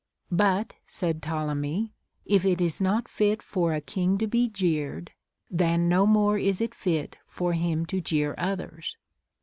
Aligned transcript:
But, 0.31 0.73
said 0.87 1.21
Pto 1.21 1.45
lemv, 1.45 1.91
if 2.25 2.43
it 2.43 2.59
is 2.59 2.81
not 2.81 3.07
fit 3.07 3.43
for 3.43 3.71
a 3.75 3.79
king 3.81 4.17
to 4.17 4.25
be 4.25 4.49
jeered, 4.49 5.11
then 5.51 5.87
no 5.87 6.07
more 6.07 6.39
is 6.39 6.59
it 6.59 6.73
fit 6.73 7.19
for 7.27 7.53
him 7.53 7.85
to 7.85 8.01
jeer 8.01 8.33
others. 8.35 8.97